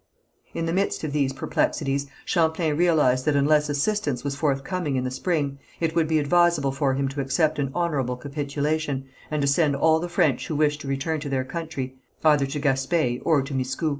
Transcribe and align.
In 0.55 0.65
the 0.65 0.73
midst 0.73 1.03
of 1.03 1.13
these 1.13 1.31
perplexities 1.31 2.07
Champlain 2.25 2.75
realized 2.75 3.23
that 3.25 3.35
unless 3.35 3.69
assistance 3.69 4.23
was 4.23 4.35
forthcoming 4.35 4.95
in 4.95 5.03
the 5.03 5.11
spring, 5.11 5.59
it 5.79 5.93
would 5.93 6.07
be 6.07 6.17
advisable 6.17 6.71
for 6.71 6.95
him 6.95 7.07
to 7.09 7.21
accept 7.21 7.59
an 7.59 7.69
honourable 7.75 8.15
capitulation, 8.15 9.05
and 9.29 9.43
to 9.43 9.47
send 9.47 9.75
all 9.75 9.99
the 9.99 10.09
French 10.09 10.47
who 10.47 10.55
wished 10.55 10.81
to 10.81 10.87
return 10.87 11.19
to 11.19 11.29
their 11.29 11.45
country, 11.45 11.97
either 12.25 12.47
to 12.47 12.59
Gaspé 12.59 13.21
or 13.23 13.43
to 13.43 13.53
Miscou. 13.53 13.89